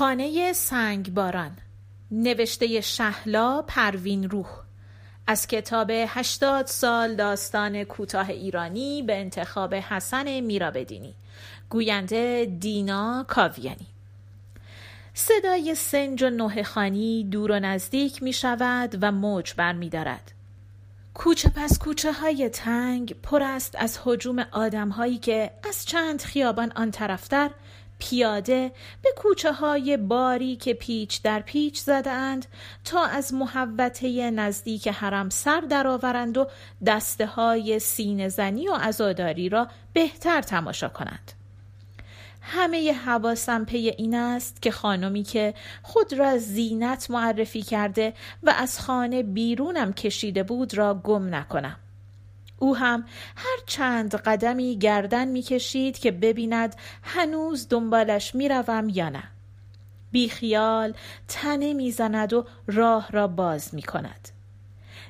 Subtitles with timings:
[0.00, 1.58] خانه سنگباران
[2.10, 4.48] نوشته شهلا پروین روح.
[5.26, 11.14] از کتاب هشتاد سال داستان کوتاه ایرانی به انتخاب حسن میرابدینی.
[11.70, 13.86] گوینده دینا کاویانی.
[15.14, 20.32] صدای سنج و نوه خانی دور و نزدیک می شود و موج بر می دارد.
[21.14, 26.72] کوچه پس کوچه های تنگ پر است از حجوم آدم هایی که از چند خیابان
[26.76, 27.50] آن طرفتر
[28.00, 28.72] پیاده
[29.02, 32.46] به کوچه های باری که پیچ در پیچ زده اند
[32.84, 36.46] تا از محوطه نزدیک حرم سر درآورند و
[36.86, 41.32] دسته های سینه زنی و ازاداری را بهتر تماشا کنند.
[42.40, 48.80] همه حواسم پی این است که خانمی که خود را زینت معرفی کرده و از
[48.80, 51.76] خانه بیرونم کشیده بود را گم نکنم.
[52.62, 53.04] او هم
[53.36, 59.22] هر چند قدمی گردن می‌کشید که ببیند هنوز دنبالش می‌روم یا نه.
[60.12, 60.94] بیخیال
[61.28, 64.28] تنه می‌زند و راه را باز می کند.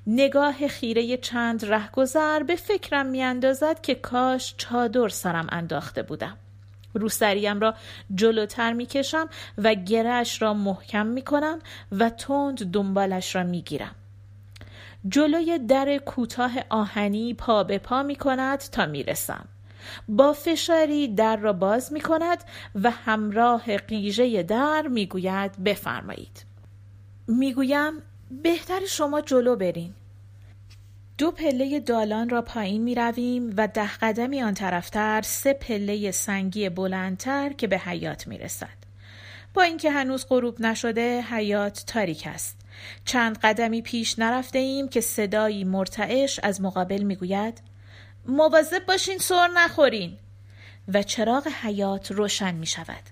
[0.06, 6.36] نگاه خیره چند رهگذر به فکرم میاندازد که کاش چادر سرم انداخته بودم.
[6.94, 7.74] روسریم را
[8.14, 11.58] جلوتر می‌کشم و گرش را محکم می‌کنم
[11.92, 13.94] و تند دنبالش را می‌گیرم.
[15.08, 19.48] جلوی در کوتاه آهنی پا به پا می کند تا می رسم.
[20.08, 26.44] با فشاری در را باز می کند و همراه قیژه در می گوید بفرمایید.
[27.28, 27.92] می گویم
[28.42, 29.94] بهتر شما جلو برین.
[31.18, 36.68] دو پله دالان را پایین می رویم و ده قدمی آن طرفتر سه پله سنگی
[36.68, 38.80] بلندتر که به حیات می رسد.
[39.54, 42.60] با اینکه هنوز غروب نشده حیات تاریک است.
[43.04, 47.60] چند قدمی پیش نرفته ایم که صدایی مرتعش از مقابل می‌گوید
[48.26, 50.16] مواظب باشین سر نخورین
[50.88, 53.02] و چراغ حیات روشن می شود.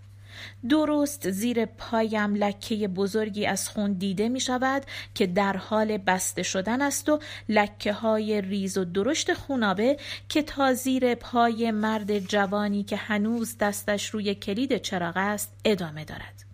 [0.69, 4.83] درست زیر پایم لکه بزرگی از خون دیده می شود
[5.15, 7.19] که در حال بسته شدن است و
[7.49, 9.97] لکه های ریز و درشت خونابه
[10.29, 16.48] که تا زیر پای مرد جوانی که هنوز دستش روی کلید چراغ است ادامه دارد.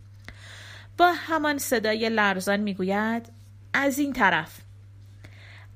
[0.98, 3.32] با همان صدای لرزان می‌گوید
[3.72, 4.60] از این طرف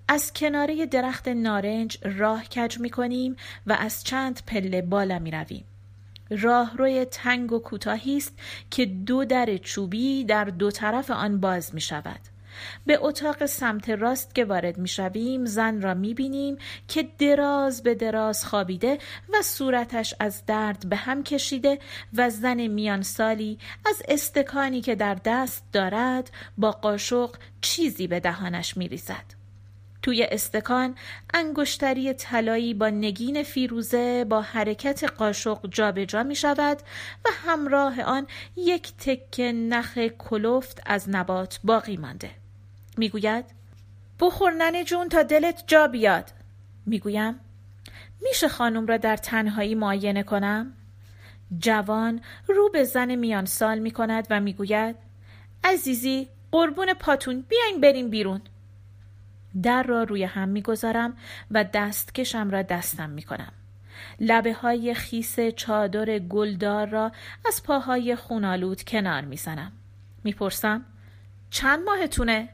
[0.09, 3.37] از کناره درخت نارنج راه کج می کنیم
[3.67, 5.65] و از چند پله بالا می رویم.
[6.31, 8.39] راهروی تنگ و کوتاهی است
[8.71, 12.21] که دو در چوبی در دو طرف آن باز می شود.
[12.86, 16.58] به اتاق سمت راست که وارد می شویم زن را می بینیم
[16.88, 18.98] که دراز به دراز خوابیده
[19.34, 21.78] و صورتش از درد به هم کشیده
[22.14, 28.76] و زن میان سالی از استکانی که در دست دارد با قاشق چیزی به دهانش
[28.76, 29.38] می ریزد.
[30.02, 30.94] توی استکان
[31.34, 36.78] انگشتری طلایی با نگین فیروزه با حرکت قاشق جابجا جا می شود
[37.25, 38.26] و همراه آن
[38.56, 42.30] یک تکه نخ کلفت از نبات باقی مانده.
[42.98, 43.44] می‌گوید
[44.20, 46.31] بخور ننه جون تا دلت جا بیاد
[46.86, 47.34] می‌گویم
[48.22, 50.72] میشه خانم را در تنهایی معاینه کنم
[51.58, 54.97] جوان رو به زن میان سال می کند و می‌گوید
[55.64, 58.41] عزیزی قربون پاتون بیاین بریم بیرون
[59.62, 61.16] در را روی هم می‌گذارم
[61.50, 63.53] و دستکشم را دستم می کنم.
[64.20, 67.12] لبه های خیس چادر گلدار را
[67.47, 69.72] از پاهای خونالود کنار می‌زنم.
[70.25, 70.84] می‌پرسم
[71.50, 72.48] چند ماهتونه؟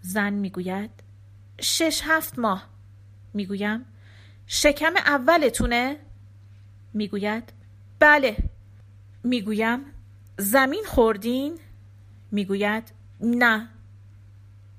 [0.00, 0.90] زن می‌گوید.
[1.60, 2.68] شش هفت ماه.
[3.34, 3.84] می‌گویم.
[4.46, 5.96] شکم اولتونه؟
[6.94, 7.52] می‌گوید.
[7.98, 8.36] بله.
[9.24, 9.80] می‌گویم.
[10.38, 11.58] زمین خوردین؟
[12.30, 12.92] می‌گوید.
[13.20, 13.68] نه.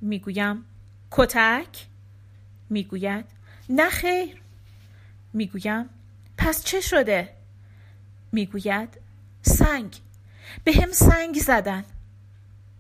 [0.01, 0.65] می‌گویم.
[1.11, 1.87] کتک؟
[2.69, 3.25] می‌گوید.
[3.69, 4.41] نه خیر.
[5.33, 5.89] می‌گویم.
[6.37, 7.29] پس چه شده؟
[8.31, 8.97] می‌گوید.
[9.41, 9.95] سنگ.
[10.63, 11.83] به هم سنگ زدن.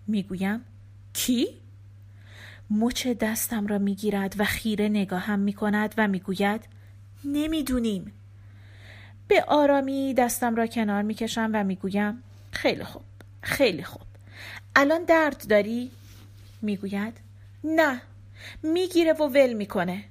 [0.07, 0.61] می‌گویم.
[1.13, 1.60] کی؟
[2.71, 6.67] مچ دستم را می‌گیرد و خیره نگاهم می‌کند و می‌گوید
[7.25, 8.11] نمی‌دونیم.
[9.27, 13.01] به آرامی دستم را کنار می‌کشم و می‌گویم خیلی خوب
[13.41, 14.01] خیلی خوب.
[14.75, 15.91] الان درد داری؟
[16.61, 17.17] می‌گوید
[17.63, 18.01] نه
[18.63, 20.03] می‌گیره و ول می‌کنه.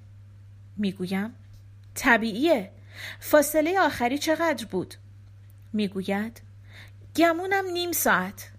[0.77, 1.35] می‌گویم
[1.95, 2.71] طبیعیه
[3.21, 4.95] فاصله آخری چقدر بود؟
[5.73, 6.41] می‌گوید
[7.17, 8.51] گمونم نیم ساعت.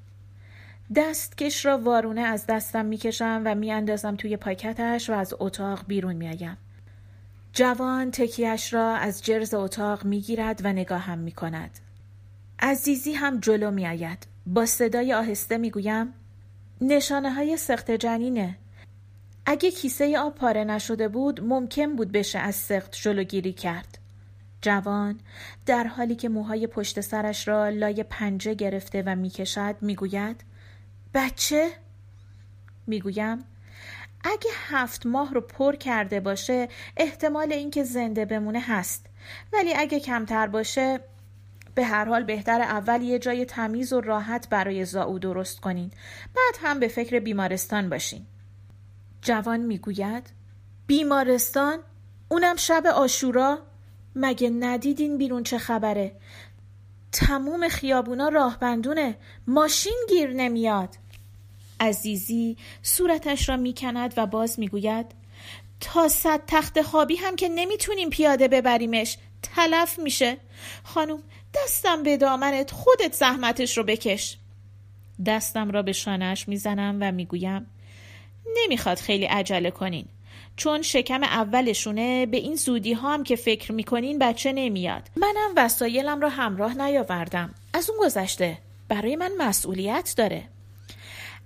[0.95, 6.57] دستکش را وارونه از دستم می‌کشم و میاندازم توی پاکتش و از اتاق بیرون میآیم.
[7.53, 11.71] جوان تکیش را از جرز اتاق می‌گیرد و نگاهم می‌کند.
[12.59, 14.27] عزیزی هم جلو میآید.
[14.45, 16.13] با صدای آهسته می‌گویم
[16.81, 18.57] نشانه های سخت جنینه.
[19.45, 23.97] اگه کیسه آب پاره نشده بود ممکن بود بشه از سخت جلوگیری کرد.
[24.61, 25.19] جوان
[25.65, 30.43] در حالی که موهای پشت سرش را لای پنجه گرفته و می‌کشد می‌گوید
[31.13, 31.69] بچه؟
[32.87, 33.45] می‌گویم.
[34.23, 39.05] اگه هفت ماه رو پر کرده باشه احتمال اینکه زنده بمونه هست.
[39.53, 40.99] ولی اگه کمتر باشه
[41.75, 45.91] به هر حال بهتر اول یه جای تمیز و راحت برای زاو درست کنین.
[46.35, 48.25] بعد هم به فکر بیمارستان باشین.
[49.21, 50.29] جوان می‌گوید
[50.87, 51.79] بیمارستان؟
[52.29, 53.59] اونم شب آشورا؟
[54.15, 56.15] مگه ندیدین بیرون چه خبره؟
[57.11, 59.17] تموم خیابونا راه بندونه
[59.47, 60.97] ماشین گیر نمیاد.
[61.81, 65.05] عزیزی صورتش را می‌کند و باز می‌گوید
[65.79, 70.37] تا صد تخت خوابی هم که نمی‌تونیم پیاده ببریمش تلف میشه.
[70.83, 71.23] خانم
[71.55, 74.37] دستم به دامنت خودت زحمتش رو بکش.
[75.25, 77.65] دستم را به شانهش می‌زنم و می‌گویم
[78.57, 80.05] نمی‌خواد خیلی عجله کنین.
[80.55, 85.09] چون شکم اولشونه به این زودی ها هم که فکر می‌کنین بچه نمیاد.
[85.15, 87.53] منم وسایلم را همراه نیاوردم.
[87.73, 88.57] از اون گذشته
[88.87, 90.43] برای من مسئولیت داره.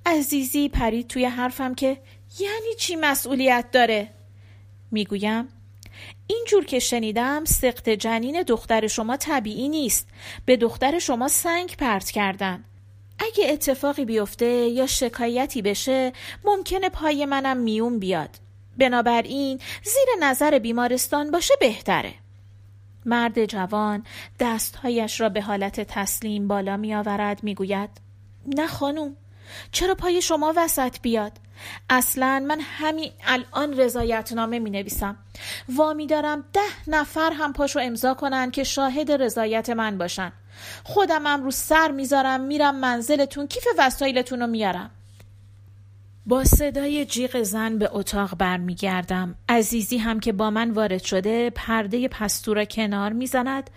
[0.05, 1.97] عزیزی پرید توی حرفم که
[2.39, 4.09] یعنی چی مسئولیت داره؟
[4.91, 5.47] می‌گویم
[6.27, 10.07] اینجور که شنیدم سقط جنین دختر شما طبیعی نیست.
[10.45, 12.63] به دختر شما سنگ پرت کردن.
[13.19, 16.13] اگه اتفاقی بیفته یا شکایتی بشه
[16.43, 18.29] ممکنه پای منم میون بیاد.
[18.77, 22.13] بنابراین زیر نظر بیمارستان باشه بهتره.
[23.05, 24.03] مرد جوان
[24.39, 27.89] دستهایش را به حالت تسلیم بالا می آورد می گوید
[28.55, 29.15] نه خانوم
[29.71, 31.31] چرا پای شما وسط بیاد؟
[31.89, 35.17] اصلا من همین الان رضایتنامه می نویسم.
[35.69, 40.31] وامی دارم ده نفر هم پاشو امضا کنن که شاهد رضایت من باشن.
[40.83, 44.91] خودم رو سر می‌ذارم میرم منزلتون کیف وسایلتون رو میارم
[46.25, 49.35] با صدای جیغ زن به اتاق برمیگردم.
[49.49, 53.69] عزیزی هم که با من وارد شده پرده پستو را کنار می‌زند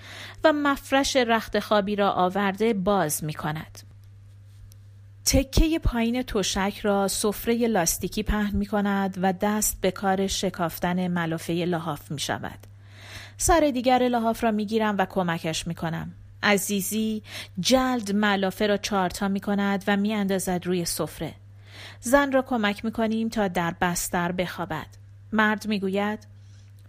[0.44, 3.87] و مفرش رخت خوابی را آورده باز می کند.
[5.30, 11.52] تکه پایین تشک را سفره لاستیکی پهن می کند و دست به کار شکافتن ملافه
[11.52, 12.58] لحاف می شود.
[13.36, 16.12] سر دیگر لحاف را می گیرم و کمکش می کنم.
[16.42, 17.22] عزیزی
[17.60, 21.34] جلد ملافه را چارتا می کند و می اندازد روی سفره.
[22.00, 24.86] زن را کمک می کنیم تا در بستر بخوابد.
[25.32, 26.26] مرد می گوید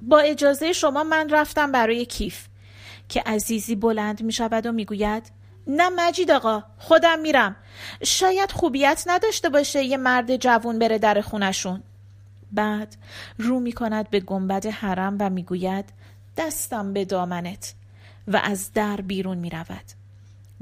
[0.02, 2.48] با اجازه شما من رفتم برای کیف
[3.10, 5.40] که عزیزی بلند می شود و می گوید
[5.70, 7.56] نه مجید آقا خودم میرم.
[8.04, 11.84] شاید خوبیت نداشته باشه یه مرد جوون بره در خونشون
[12.52, 12.96] بعد
[13.38, 15.86] رو می کند به گنبد حرم و می‌گوید
[16.38, 17.74] دستم به دامنت.
[18.28, 19.84] و از در بیرون می رود.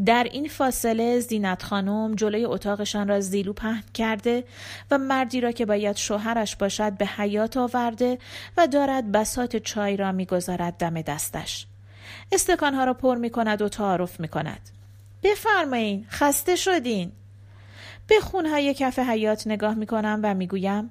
[0.05, 4.43] در این فاصله زینت خانم جلوی اتاقشان را زیلو پهن کرده
[4.91, 8.17] و مردی را که باید شوهرش باشد به حیات آورده
[8.57, 11.67] و دارد بسات چای را می‌گذارد دم دستش.
[12.31, 14.69] استکانها را پر می کند و تعارف می کند
[15.27, 17.11] بفرمایین خسته شدین
[18.07, 20.89] به خونهای کف حیات نگاه می‌کنم و می‌گویم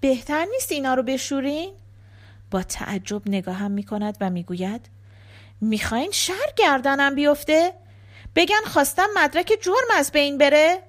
[0.00, 1.72] بهتر نیست اینا رو بشورین؟
[2.50, 4.88] با تعجب نگاهم می‌کند و می‌گوید
[5.60, 7.72] می‌خواین شهر گردنم بیفته؟
[8.36, 10.82] بگن خواستم مدرک جرم از بین بره؟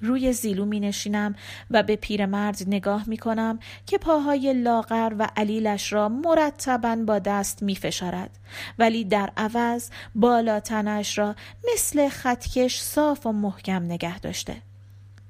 [0.00, 1.34] روی زیلو می نشینم
[1.70, 7.62] و به پیرمرد نگاه می کنم که پاهای لاغر و علیلش را مرتبا با دست
[7.62, 8.30] می فشارد
[8.78, 11.36] ولی در عوض بالاتنش را
[11.72, 14.56] مثل خطکش صاف و محکم نگه داشته.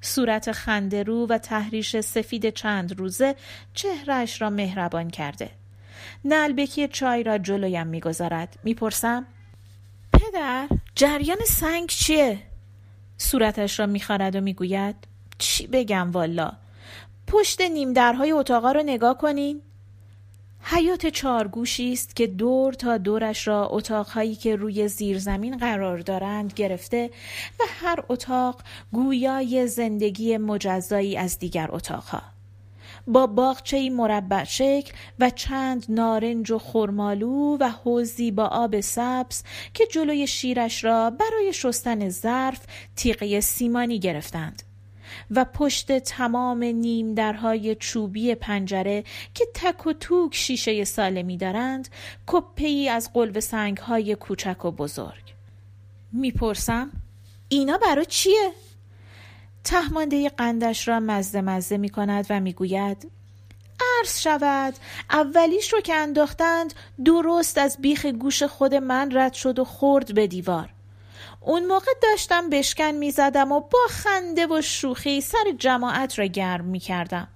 [0.00, 3.34] صورت خندرو و تحریش سفید چند روزه
[3.74, 5.50] چهرش را مهربان کرده.
[6.24, 9.26] نلبکی چای را جلویم می‌گذارد می‌پرسم
[10.12, 12.38] پدر جریان سنگ چیه
[13.18, 14.96] صورتش را میخارد و می‌گوید
[15.38, 16.52] چی بگم والا؟
[17.26, 19.62] پشت نیم درهای اتاقا رو نگاه کنین.
[20.62, 27.10] حیات چارگوشی است که دور تا دورش را اتاقهایی که روی زیرزمین قرار دارند گرفته
[27.60, 32.35] و هر اتاق گویای زندگی مجزایی از دیگر اتاقها.
[33.06, 39.42] با باغچه مربع شکل و چند نارنج و خرمالو و حوزی با آب سبز
[39.74, 42.60] که جلوی شیرش را برای شستن ظرف
[42.96, 44.62] تیغه سیمانی گرفتند
[45.30, 51.88] و پشت تمام نیم درهای چوبی پنجره که تک و توک شیشه سالمی دارند
[52.26, 55.34] کپه از قلب سنگ های کوچک و بزرگ
[56.12, 56.90] می‌پرسم
[57.48, 58.52] اینا برای چیه؟
[59.66, 63.10] تهمانده قندش را مزه مزه می کند و می گوید
[63.80, 64.74] عرض شود
[65.10, 70.26] اولیش رو که انداختند درست از بیخ گوش خود من رد شد و خورد به
[70.26, 70.68] دیوار.
[71.40, 76.64] اون موقع داشتم بشکن می زدم و با خنده و شوخی سر جماعت را گرم
[76.64, 77.28] می کردم.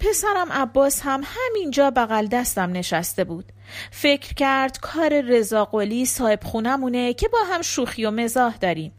[0.00, 3.52] پسرم عباس هم همینجا بغل دستم نشسته بود.
[3.90, 8.92] فکر کرد کار رضاقلی صاحب خونمونه که با هم شوخی و مزاح داریم.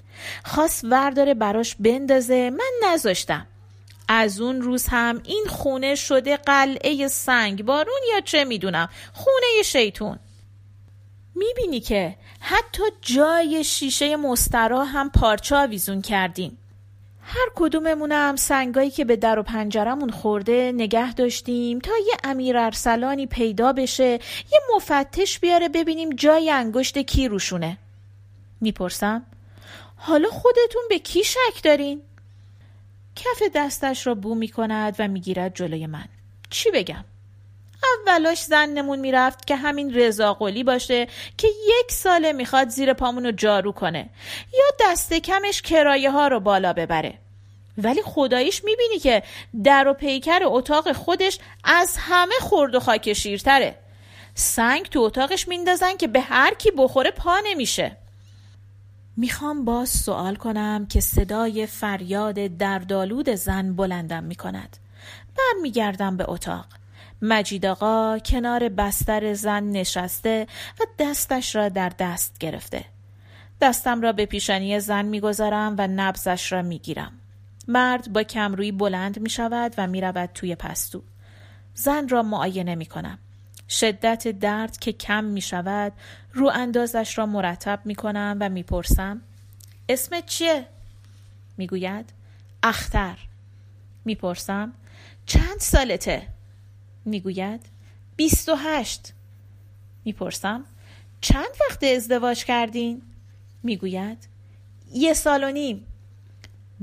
[0.46, 2.50] خواست ورداره براش بندازه.
[2.50, 3.48] من نذاشتم.
[4.08, 10.20] از اون روز هم این خونه شده قلعه سنگ بارون یا چه می‌دونم؟ خونه شیطون.
[11.36, 16.58] می‌بینی که حتی جای شیشه مسترا هم پارچه آویزون کردیم.
[17.26, 23.28] هر کدوممونم سنگایی که به در و پنجرمون خورده نگه داشتیم تا یه امیر ارسلانی
[23.28, 24.20] پیدا بشه
[24.52, 27.78] یه مفتش بیاره ببینیم جای انگشت کی روشونه.
[28.62, 29.26] می‌پرسم؟
[30.06, 32.02] حالا خودتون به کی شک دارین؟
[33.16, 36.06] کف دستش را بو می کند و می‌گیرد جلوی من
[36.50, 37.06] چی بگم؟
[38.08, 41.08] اولاش زنمون می‌رفت که همین رضا قلی باشه
[41.38, 44.10] که یک ساله می‌خواد زیر پامون رو جارو کنه
[44.54, 47.14] یا دست کمش کرایه ها رو بالا ببره
[47.78, 49.24] ولی خداییش می‌بینی که
[49.64, 53.76] در و پیکر اتاق خودش از همه خورد و خاک شیرتره
[54.36, 57.98] سنگ تو اتاقش میندازن که به هر کی بخوره پا نمیشه
[59.18, 64.78] می‌خوام باز سوال کنم که صدای فریاد دردالود زن بلندم می‌کند.
[65.38, 66.66] برمیگردم به اتاق.
[67.22, 70.48] مجید آقا کنار بستر زن نشسته
[70.80, 72.86] و دستش را در دست گرفته.
[73.62, 77.12] دستم را به پیشانی زن می‌گذارم و نبزش را می‌گیرم.
[77.68, 81.04] مرد با کمروی بلند می شود و می رود توی پستو.
[81.74, 83.20] زن را معاینه می کنم
[83.80, 85.94] شدت درد که کم می شود
[86.34, 89.22] رو اندازش را مرتب می کنم و می پرسم
[89.90, 90.68] اسمت چیه؟
[91.58, 92.14] می گوید
[92.64, 93.18] اختر
[94.06, 94.74] می پرسم
[95.26, 96.28] چند سالته؟
[97.06, 97.66] می گوید
[98.16, 99.14] بیست و هشت
[100.06, 100.66] می پرسم
[101.22, 103.02] چند وقت ازدواج کردین؟
[103.64, 104.28] می گوید
[104.94, 105.86] یه سال و نیم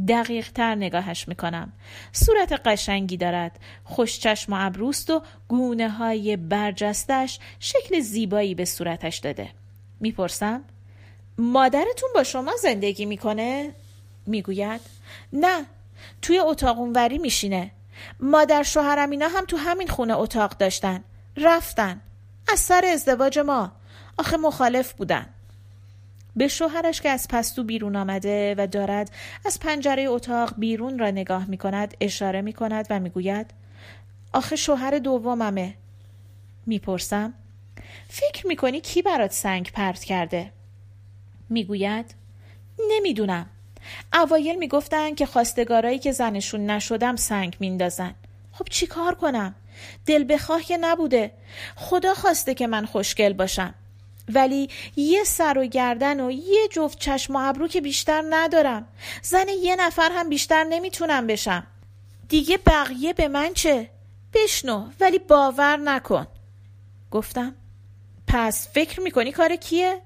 [0.08, 1.72] دقیق تر نگاهش می‌کنم.
[2.12, 3.58] صورت قشنگی دارد.
[3.84, 9.50] خوشچشم و ابروست و گونه های برجستش شکل زیبایی به صورتش داده.
[10.00, 10.64] می‌پرسم
[11.38, 13.70] مادرتون با شما زندگی می‌کنه؟
[14.26, 14.80] می‌گوید
[15.32, 15.66] نه
[16.22, 17.70] توی اتاق اونوری میشینه.
[18.20, 21.04] مادر شوهرم اینا هم تو همین خونه اتاق داشتن.
[21.36, 22.00] رفتن.
[22.52, 23.72] از سر ازدواج ما.
[24.18, 25.26] آخه مخالف بودن.
[26.36, 29.10] به شوهرش که از پستو بیرون آمده و دارد
[29.46, 33.50] از پنجره اتاق بیرون را نگاه می کند اشاره می کند و می گوید
[34.32, 35.74] آخه شوهر دوممه.
[36.66, 37.34] می‌پرسم
[38.08, 40.52] فکر می‌کنی کی برات سنگ پرت کرده؟
[41.48, 42.14] می‌گوید
[42.90, 43.46] نمی‌دونم.
[44.12, 48.14] اوایل می‌گفتن که خواستگارایی که زنشون نشدم سنگ میندازن.
[48.52, 49.54] خب چی کار کنم؟
[50.06, 51.30] دل بخواه که نبوده.
[51.76, 53.74] خدا خواسته که من خوشگل باشم.
[54.34, 58.88] ولی یه سر و گردن و یه جفت چشم و ابرو که بیشتر ندارم
[59.22, 61.66] زن یه نفر هم بیشتر نمی‌تونم بشم
[62.28, 63.90] دیگه بقیه به من چه؟
[64.34, 66.26] بشنو ولی باور نکن
[67.10, 67.54] گفتم
[68.26, 70.02] پس فکر می‌کنی کار کیه؟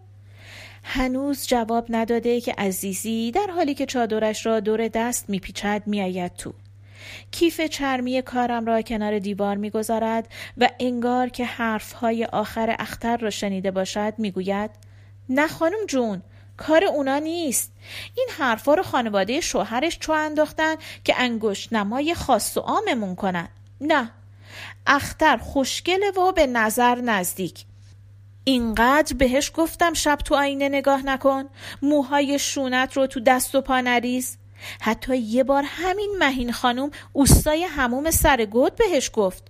[0.85, 6.53] هنوز جواب نداده که عزیزی در حالی که چادرش را دور دست میپیچد میآید تو
[7.31, 13.71] کیف چرمی کارم را کنار دیوار می‌گذارد و انگار که حرفهای آخر اختر را شنیده
[13.71, 14.71] باشد می‌گوید
[15.29, 16.23] نه خانم جون
[16.57, 17.73] کار اونا نیست.
[18.17, 23.49] این حرفها رو خانواده شوهرش چو انداختن که انگشت نمای خاص و عاممون کنن.
[23.81, 24.11] نه
[24.87, 27.65] اختر خوشگله و به نظر نزدیک.
[28.45, 31.45] اینقدر بهش گفتم شب تو آینه نگاه نکن.
[31.83, 34.39] موهای شونت رو تو دست و پا نریز.
[34.81, 39.43] حتی یه بار همین مهین خانم اوستای هموم سر گود بهش گفت.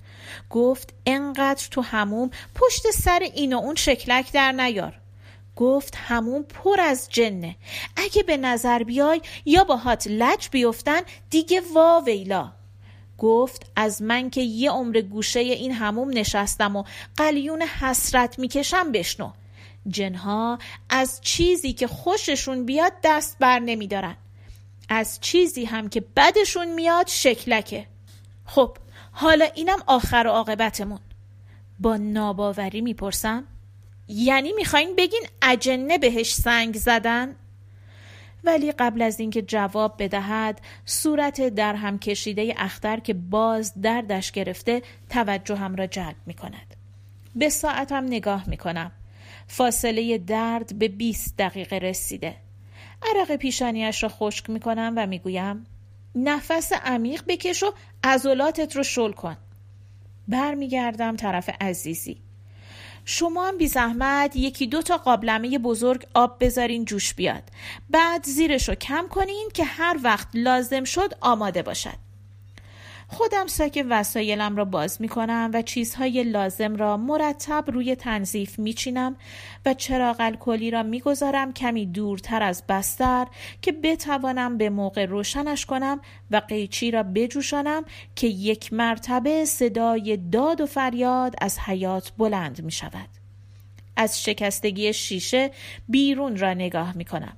[0.50, 5.00] گفت انقدر تو هموم پشت سر این و اون شکلک در نیار.
[5.56, 7.56] گفت همون پر از جنه.
[7.97, 12.52] اگه به نظر بیای یا باهات لج بیفتن دیگه وا ویلا.
[13.18, 16.85] گفت از من که یه عمر گوشه این هموم نشستم و
[17.16, 19.33] قلیون حسرت می‌کشم بشنو.
[19.88, 20.59] جنها
[20.90, 24.16] از چیزی که خوششون بیاد دست بر نمیدارن.
[24.88, 27.86] از چیزی هم که بدشون میاد شکلکه
[28.46, 28.76] خب
[29.12, 31.00] حالا اینم آخر و عاقبتمون
[31.78, 33.44] با ناباوری می‌پرسم
[34.08, 37.36] یعنی می‌خواین بگین اجنه بهش سنگ زدن؟
[38.44, 44.82] ولی قبل از اینکه جواب بدهد صورت در هم کشیده اختر که باز دردش گرفته
[45.10, 46.74] هم را جلب می کند.
[47.36, 48.92] به ساعتم نگاه می کنم.
[49.46, 52.36] فاصله درد به 20 دقیقه رسیده.
[53.02, 55.66] عرق پیشانیش را خشک می کنم و می گویم
[56.14, 57.72] نفس عمیق بکش و
[58.04, 59.36] عضلاتت رو شل کن.
[60.28, 62.20] برمیگردم طرف عزیزی.
[63.04, 67.42] شما هم بی زحمت یکی دو تا قابلمه بزرگ آب بذارین جوش بیاد.
[67.90, 72.13] بعد زیرش رو کم کنین که هر وقت لازم شد آماده باشد.
[73.08, 78.73] خودم ساک وسایلم را باز می کنم و چیزهای لازم را مرتب روی تنظیف می
[78.73, 79.16] چینم
[79.66, 83.26] و چراغ الکلی را می گذارم کمی دورتر از بستر
[83.62, 87.84] که بتوانم به موقع روشنش کنم و قیچی را بجوشانم
[88.16, 93.08] که یک مرتبه صدای داد و فریاد از حیات بلند می شود.
[93.96, 95.50] از شکستگی شیشه
[95.88, 97.37] بیرون را نگاه می کنم.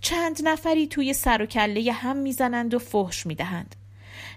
[0.00, 3.76] چند نفری توی سر و کله هم می‌زنند و فحش می‌دهند.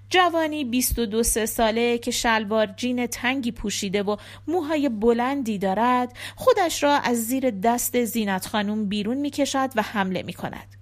[0.09, 4.15] جوانی 22 سه ساله که شلوار جین تنگی پوشیده و
[4.47, 10.24] موهای بلندی دارد خودش را از زیر دست زینت خانوم بیرون می کشد و حمله
[10.24, 10.75] می کند.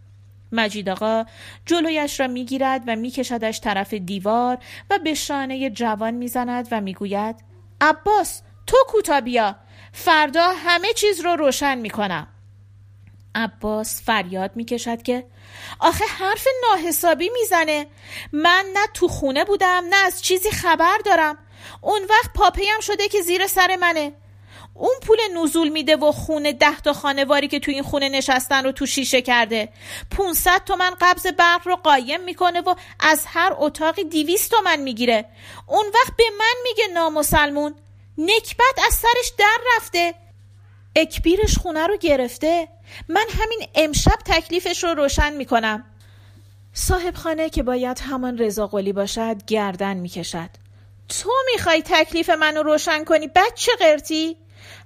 [0.52, 1.26] مجید آقا
[1.66, 4.58] جلویش را می‌گیرد و میکشدش طرف دیوار
[4.90, 7.36] و به شانه جوان می‌زند و می‌گوید
[7.82, 9.56] عباس تو کوتا بیا
[9.92, 12.28] فردا همه چیز رو روشن می‌کنم
[13.36, 15.26] عباس فریاد می‌کشد که
[15.80, 17.88] آخه حرف ناحسابی می‌زنه.
[18.32, 21.38] من نه تو خونه بودم نه از چیزی خبر دارم.
[21.82, 24.14] اون وقت پاپیم شده که زیر سر منه.
[24.74, 28.72] اون پول نزول میده و خونه ده تا خانواری که تو این خونه نشستن رو
[28.72, 29.70] تو شیشه کرده.
[30.18, 35.26] 500 تومن قبض برق رو قایم می‌کنه و از هر اتاقی 200 تومن می‌گیره.
[35.68, 37.76] اون وقت به من میگه نامسلمون
[38.18, 40.14] نکبت از سرش در رفته.
[40.96, 42.68] اکبیرش خونه رو گرفته.
[43.10, 45.86] من همین امشب تکلیفش رو روشن می‌کنم.
[46.74, 50.50] صاحب خانه که باید همان رضا قلی باشد گردن می‌کشد.
[51.10, 54.38] تو می‌خوای تکلیف منو روشن کنی بچه قرتی؟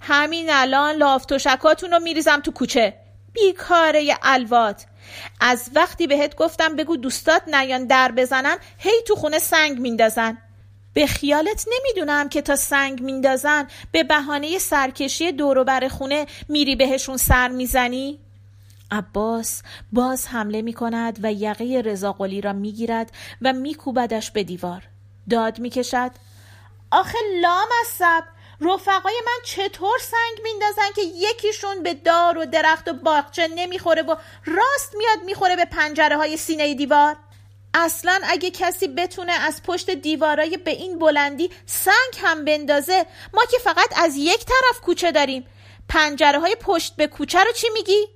[0.02, 2.94] همین الان لاف شکاتون رو میریزم تو کوچه.
[3.34, 4.86] بیکاره الوات.
[5.42, 10.38] از وقتی بهت گفتم بگو دوستات نیان در بزنن هی تو خونه سنگ میندازن.
[10.98, 17.48] به خیالت نمی‌دونم که تا سنگ میندازن به بهانه سرکشی دوروبر خونه میری بهشون سر
[17.48, 18.20] می‌زنی؟
[18.92, 19.62] عباس
[19.92, 23.12] باز حمله می کند و یقه رضاقلی را می گیرد
[23.42, 24.84] و می کوبدش به دیوار.
[25.30, 26.12] داد می کشد
[26.92, 28.02] آخه لام از
[28.62, 34.16] رفقای من چطور سنگ میندازن که یکیشون به دار و درخت و باغچه نمی‌خوره و
[34.46, 37.16] راست میاد می‌خوره به پنجره های سینه دیوار؟
[37.74, 43.58] اصلا اگه کسی بتونه از پشت دیوارای به این بلندی سنگ هم بندازه ما که
[43.58, 45.46] فقط از یک طرف کوچه داریم
[45.90, 48.08] پنجره های پشت به کوچه رو چی میگی؟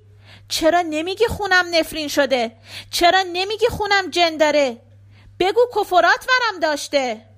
[0.47, 2.51] چرا نمیگی خونم نفرین شده؟
[2.91, 4.81] چرا نمیگی خونم جن داره؟
[5.39, 7.30] بگو کفرات ورم داشته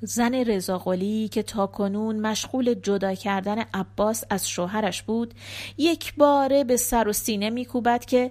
[0.00, 5.34] زن رضاقلی که تاکنون مشغول جدا کردن عباس از شوهرش بود
[5.78, 8.30] یک باره به سر و سینه میکوبد که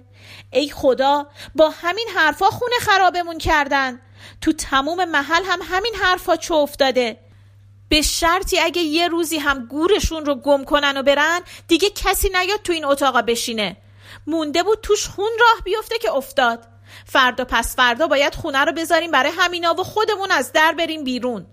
[0.50, 4.00] ای خدا با همین حرفا خونه خرابمون کردن.
[4.40, 7.18] تو تموم محل هم همین حرفا چو افتاده؟
[7.88, 12.62] به شرطی اگه یه روزی هم گورشون رو گم کنن و برن دیگه کسی نیاد
[12.64, 13.76] تو این اتاقا بشینه.
[14.26, 16.66] مونده بود توش خون راه بیفته که افتاد.
[17.04, 21.46] فردا پس فردا باید خونه رو بذاریم برای همینا و خودمون از در بریم بیرون.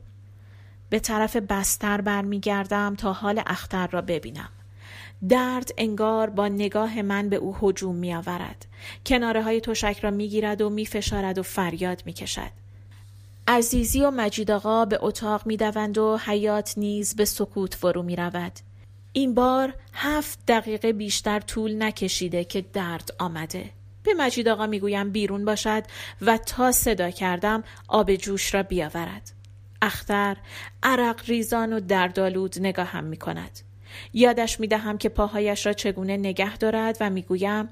[0.93, 4.49] به طرف بستر برمیگردم تا حال اختر را ببینم
[5.29, 8.65] درد انگار با نگاه من به او هجوم می آورد.
[9.05, 12.51] کناره های تشک را می گیرد و می فشارد و فریاد می کشد.
[13.47, 15.57] عزیزی و مجید آقا به اتاق می
[15.97, 18.53] و حیات نیز به سکوت فرو می رود.
[19.13, 23.69] این بار هفت دقیقه بیشتر طول نکشیده که درد آمده.
[24.03, 25.83] به مجید آقا می گویم بیرون باشد
[26.21, 29.42] و تا صدا کردم آب جوش را بیاورد.
[29.83, 30.37] اختر
[30.83, 33.59] عرق ریزان و دردالود نگاه هم می کند.
[34.13, 37.69] یادش می دهم که پاهایش را چگونه نگه دارد و می گویم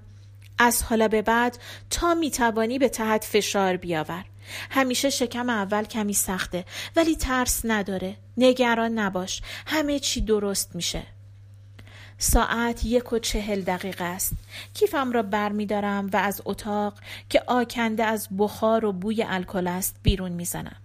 [0.57, 1.57] از حالا به بعد
[1.89, 4.25] تا می توانی به تحت فشار بیاور.
[4.69, 8.15] همیشه شکم اول کمی سخته ولی ترس نداره.
[8.37, 9.41] نگران نباش.
[9.67, 11.03] همه چی درست میشه.
[12.17, 14.33] ساعت یک و چهل دقیقه است.
[14.73, 16.93] کیفم را بر می دارم و از اتاق
[17.29, 20.75] که آکنده از بخار و بوی الکل است بیرون می‌زنم.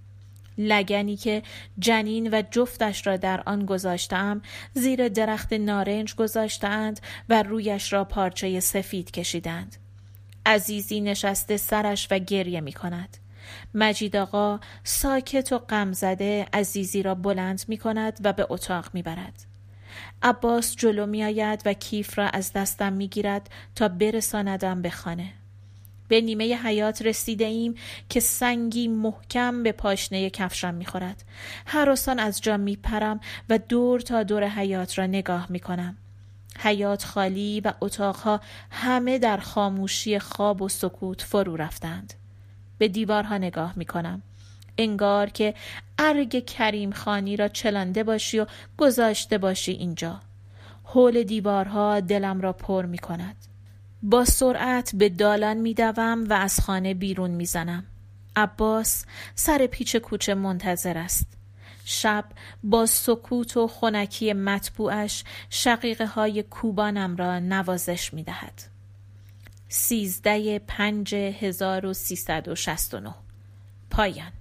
[0.58, 1.42] لگنی که
[1.78, 4.42] جنین و جفتش را در آن گذاشتم
[4.74, 9.76] زیر درخت نارنج گذاشتند و رویش را پارچه سفید کشیدند
[10.46, 13.16] عزیزی نشسته سرش و گریه می کند
[13.74, 19.02] مجید آقا ساکت و غم زده عزیزی را بلند می کند و به اتاق می
[19.02, 19.46] برد.
[20.22, 25.32] عباس جلو می آید و کیف را از دستم می گیرد تا برساندم به خانه.
[26.08, 27.74] به نیمه حیات رسیده ایم
[28.08, 31.24] که سنگی محکم به پاشنه کفشم می‌خورد.
[31.66, 35.96] هراسان از جا میپرم و دور تا دور حیات را نگاه می‌کنم.
[36.58, 38.40] حیات خالی و اتاقها
[38.70, 42.14] همه در خاموشی خواب و سکوت فرو رفتند.
[42.78, 44.22] به دیوارها نگاه می‌کنم.
[44.78, 45.54] انگار که
[45.98, 48.46] ارگ کریم خانی را چلانده باشی و
[48.78, 50.20] گذاشته باشی اینجا.
[50.84, 53.36] حول دیوارها دلم را پر می کند.
[54.02, 57.84] با سرعت به دالان می دوم و از خانه بیرون می زنم.
[58.36, 59.04] عباس
[59.34, 61.26] سر پیچ کوچه منتظر است
[61.84, 62.24] شب
[62.62, 68.62] با سکوت و خونکی مطبوعش شقیقه های کوبانم را نوازش می دهد.
[69.68, 71.94] سیزده پنج هزار و
[73.90, 74.32] پایان